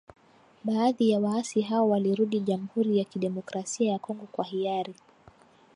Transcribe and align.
Baadhi 0.63 1.09
ya 1.09 1.19
waasi 1.19 1.61
hao 1.61 1.89
walirudi 1.89 2.39
Jamhuri 2.39 2.97
ya 2.97 3.03
kidemokrasia 3.05 3.91
ya 3.91 3.99
Kongo 3.99 4.25
kwa 4.31 4.45
hiari. 4.45 4.95